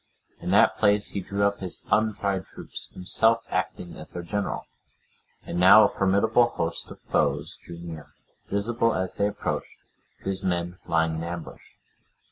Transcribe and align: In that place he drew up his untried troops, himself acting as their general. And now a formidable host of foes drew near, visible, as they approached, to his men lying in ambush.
In 0.39 0.49
that 0.49 0.79
place 0.79 1.09
he 1.09 1.19
drew 1.19 1.43
up 1.43 1.59
his 1.59 1.79
untried 1.91 2.45
troops, 2.47 2.89
himself 2.91 3.43
acting 3.49 3.95
as 3.97 4.13
their 4.13 4.23
general. 4.23 4.65
And 5.45 5.59
now 5.59 5.83
a 5.83 5.89
formidable 5.89 6.47
host 6.49 6.89
of 6.89 6.99
foes 7.01 7.59
drew 7.63 7.77
near, 7.77 8.07
visible, 8.49 8.95
as 8.95 9.13
they 9.13 9.27
approached, 9.27 9.77
to 10.23 10.29
his 10.29 10.41
men 10.41 10.79
lying 10.87 11.13
in 11.13 11.23
ambush. 11.23 11.61